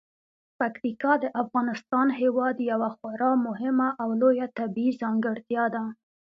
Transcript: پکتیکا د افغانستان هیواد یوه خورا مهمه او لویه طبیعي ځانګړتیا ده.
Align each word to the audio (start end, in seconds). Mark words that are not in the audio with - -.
پکتیکا 0.59 1.13
د 1.23 1.25
افغانستان 1.41 2.07
هیواد 2.21 2.55
یوه 2.71 2.89
خورا 2.97 3.31
مهمه 3.47 3.89
او 4.01 4.09
لویه 4.21 4.47
طبیعي 4.59 4.93
ځانګړتیا 5.01 5.65
ده. 5.75 5.83